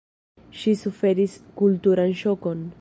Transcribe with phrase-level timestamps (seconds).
[0.61, 2.69] Ŝi suferis kulturan ŝokon.